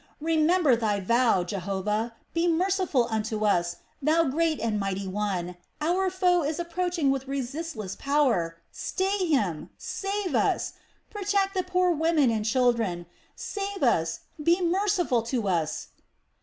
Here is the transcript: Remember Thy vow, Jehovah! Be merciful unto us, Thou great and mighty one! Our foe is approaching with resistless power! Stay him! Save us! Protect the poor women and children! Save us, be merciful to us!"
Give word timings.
Remember 0.19 0.75
Thy 0.75 0.99
vow, 0.99 1.43
Jehovah! 1.43 2.15
Be 2.33 2.47
merciful 2.47 3.05
unto 3.11 3.45
us, 3.45 3.75
Thou 4.01 4.23
great 4.23 4.59
and 4.59 4.79
mighty 4.79 5.07
one! 5.07 5.57
Our 5.79 6.09
foe 6.09 6.41
is 6.43 6.57
approaching 6.59 7.11
with 7.11 7.27
resistless 7.27 7.95
power! 7.95 8.57
Stay 8.71 9.27
him! 9.27 9.69
Save 9.77 10.33
us! 10.33 10.73
Protect 11.11 11.53
the 11.53 11.61
poor 11.61 11.91
women 11.91 12.31
and 12.31 12.45
children! 12.45 13.05
Save 13.35 13.83
us, 13.83 14.21
be 14.41 14.59
merciful 14.59 15.21
to 15.21 15.47
us!" 15.47 15.89